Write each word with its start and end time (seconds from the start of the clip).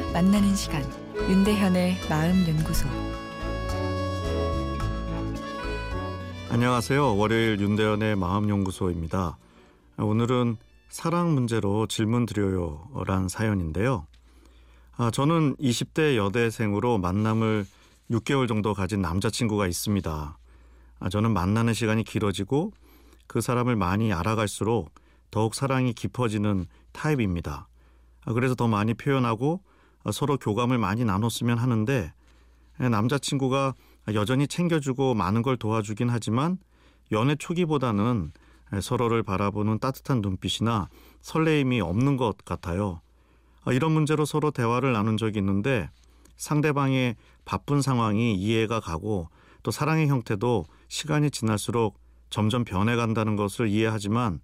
만나는 0.00 0.54
시간 0.56 0.82
윤대현의 1.16 2.08
마음 2.08 2.48
연구소 2.48 2.88
안녕하세요. 6.48 7.16
월요일 7.16 7.60
윤대현의 7.60 8.16
마음 8.16 8.48
연구소입니다. 8.48 9.36
오늘은 9.98 10.56
사랑 10.88 11.34
문제로 11.34 11.86
질문 11.86 12.24
드려요란 12.24 13.28
사연인데요. 13.28 14.06
아, 14.96 15.10
저는 15.10 15.56
20대 15.56 16.16
여대생으로 16.16 16.98
만남을 16.98 17.66
6개월 18.10 18.48
정도 18.48 18.74
가진 18.74 19.02
남자친구가 19.02 19.66
있습니다. 19.66 20.38
아, 21.00 21.08
저는 21.08 21.32
만나는 21.32 21.74
시간이 21.74 22.04
길어지고 22.04 22.72
그 23.26 23.40
사람을 23.40 23.76
많이 23.76 24.12
알아갈수록 24.12 24.90
더욱 25.30 25.54
사랑이 25.54 25.92
깊어지는 25.92 26.66
타입입니다. 26.92 27.68
아, 28.24 28.32
그래서 28.32 28.54
더 28.54 28.68
많이 28.68 28.94
표현하고 28.94 29.60
아, 29.64 29.71
서로 30.10 30.36
교감을 30.36 30.78
많이 30.78 31.04
나눴으면 31.04 31.58
하는데 31.58 32.12
남자친구가 32.78 33.74
여전히 34.14 34.48
챙겨주고 34.48 35.14
많은 35.14 35.42
걸 35.42 35.56
도와주긴 35.56 36.08
하지만 36.10 36.58
연애 37.12 37.36
초기보다는 37.36 38.32
서로를 38.80 39.22
바라보는 39.22 39.78
따뜻한 39.78 40.22
눈빛이나 40.22 40.88
설레임이 41.20 41.80
없는 41.80 42.16
것 42.16 42.38
같아요. 42.44 43.00
아, 43.64 43.72
이런 43.72 43.92
문제로 43.92 44.24
서로 44.24 44.50
대화를 44.50 44.92
나눈 44.92 45.16
적이 45.16 45.38
있는데 45.38 45.90
상대방의 46.36 47.16
바쁜 47.44 47.82
상황이 47.82 48.34
이해가 48.34 48.80
가고 48.80 49.28
또 49.62 49.70
사랑의 49.70 50.08
형태도 50.08 50.64
시간이 50.88 51.30
지날수록 51.30 52.00
점점 52.30 52.64
변해간다는 52.64 53.36
것을 53.36 53.68
이해하지만 53.68 54.40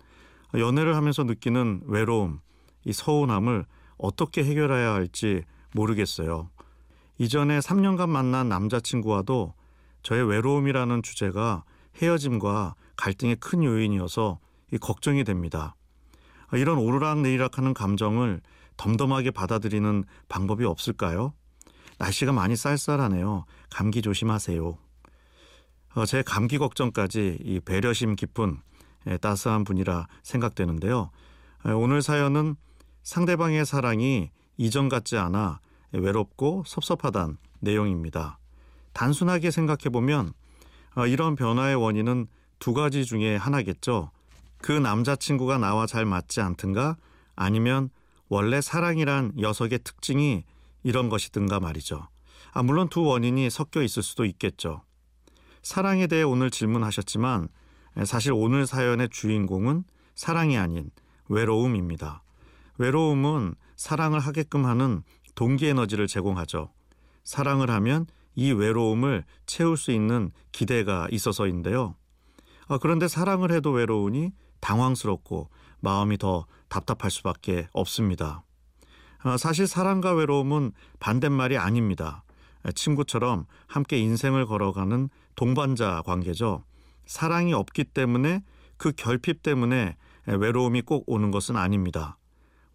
연애를 0.54 0.94
하면서 0.94 1.24
느끼는 1.24 1.82
외로움, 1.86 2.40
이 2.84 2.92
서운함을 2.92 3.66
어떻게 3.98 4.44
해결해야 4.44 4.94
할지 4.94 5.42
모르겠어요. 5.74 6.50
이전에 7.18 7.58
3년간 7.58 8.08
만난 8.08 8.48
남자친구와도 8.48 9.54
저의 10.02 10.26
외로움이라는 10.28 11.02
주제가 11.02 11.64
헤어짐과 12.00 12.74
갈등의 12.96 13.36
큰 13.36 13.64
요인이어서 13.64 14.38
걱정이 14.80 15.24
됩니다. 15.24 15.74
이런 16.52 16.78
오르락내리락하는 16.78 17.74
감정을 17.74 18.40
덤덤하게 18.76 19.32
받아들이는 19.32 20.04
방법이 20.28 20.64
없을까요? 20.64 21.34
날씨가 21.98 22.32
많이 22.32 22.56
쌀쌀하네요. 22.56 23.44
감기 23.70 24.02
조심하세요. 24.02 24.78
어, 25.94 26.06
제 26.06 26.22
감기 26.22 26.58
걱정까지 26.58 27.38
이 27.42 27.60
배려심 27.60 28.14
깊은 28.14 28.58
예, 29.08 29.16
따스한 29.16 29.64
분이라 29.64 30.06
생각되는데요. 30.22 31.10
오늘 31.74 32.02
사연은 32.02 32.56
상대방의 33.08 33.64
사랑이 33.64 34.30
이전 34.58 34.90
같지 34.90 35.16
않아 35.16 35.60
외롭고 35.92 36.62
섭섭하단 36.66 37.38
내용입니다. 37.60 38.38
단순하게 38.92 39.50
생각해 39.50 39.88
보면 39.90 40.34
어, 40.94 41.06
이런 41.06 41.34
변화의 41.34 41.76
원인은 41.76 42.26
두 42.58 42.74
가지 42.74 43.06
중에 43.06 43.36
하나겠죠. 43.36 44.10
그 44.58 44.72
남자친구가 44.72 45.56
나와 45.56 45.86
잘 45.86 46.04
맞지 46.04 46.42
않든가 46.42 46.98
아니면 47.34 47.88
원래 48.28 48.60
사랑이란 48.60 49.32
녀석의 49.38 49.78
특징이 49.84 50.44
이런 50.82 51.08
것이든가 51.08 51.60
말이죠. 51.60 52.08
아, 52.52 52.62
물론 52.62 52.90
두 52.90 53.02
원인이 53.04 53.48
섞여 53.48 53.80
있을 53.80 54.02
수도 54.02 54.26
있겠죠. 54.26 54.82
사랑에 55.62 56.08
대해 56.08 56.24
오늘 56.24 56.50
질문하셨지만 56.50 57.48
사실 58.04 58.34
오늘 58.34 58.66
사연의 58.66 59.08
주인공은 59.08 59.84
사랑이 60.14 60.58
아닌 60.58 60.90
외로움입니다. 61.30 62.22
외로움은 62.78 63.54
사랑을 63.76 64.20
하게끔 64.20 64.64
하는 64.64 65.02
동기 65.34 65.66
에너지를 65.66 66.06
제공하죠. 66.06 66.72
사랑을 67.24 67.70
하면 67.70 68.06
이 68.34 68.52
외로움을 68.52 69.24
채울 69.46 69.76
수 69.76 69.90
있는 69.90 70.30
기대가 70.52 71.06
있어서인데요. 71.10 71.96
아, 72.68 72.78
그런데 72.78 73.08
사랑을 73.08 73.52
해도 73.52 73.70
외로우니 73.70 74.32
당황스럽고 74.60 75.50
마음이 75.80 76.18
더 76.18 76.46
답답할 76.68 77.10
수밖에 77.10 77.68
없습니다. 77.72 78.42
아, 79.18 79.36
사실 79.36 79.66
사랑과 79.66 80.14
외로움은 80.14 80.72
반대말이 81.00 81.58
아닙니다. 81.58 82.24
친구처럼 82.74 83.46
함께 83.66 83.98
인생을 83.98 84.46
걸어가는 84.46 85.08
동반자 85.36 86.02
관계죠. 86.04 86.64
사랑이 87.06 87.52
없기 87.54 87.84
때문에 87.84 88.42
그 88.76 88.92
결핍 88.92 89.42
때문에 89.42 89.96
외로움이 90.26 90.82
꼭 90.82 91.04
오는 91.06 91.30
것은 91.30 91.56
아닙니다. 91.56 92.18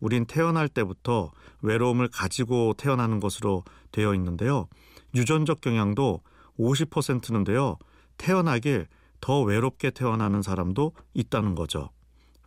우린 0.03 0.25
태어날 0.25 0.67
때부터 0.67 1.31
외로움을 1.61 2.09
가지고 2.09 2.73
태어나는 2.73 3.21
것으로 3.21 3.63
되어 3.93 4.13
있는데요. 4.15 4.67
유전적 5.15 5.61
경향도 5.61 6.19
50%는데요. 6.59 7.77
태어나길 8.17 8.87
더 9.21 9.41
외롭게 9.43 9.91
태어나는 9.91 10.41
사람도 10.41 10.91
있다는 11.13 11.55
거죠. 11.55 11.89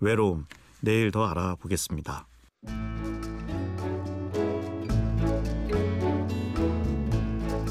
외로움, 0.00 0.44
내일 0.82 1.10
더 1.10 1.26
알아보겠습니다. 1.28 2.28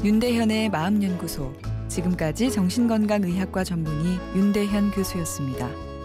윤대현의 0.04 0.68
마음연구소. 0.70 1.52
지금까지 1.86 2.50
정신건강의학과 2.50 3.62
전문의 3.62 4.18
윤대현 4.34 4.90
교수였습니다. 4.90 5.95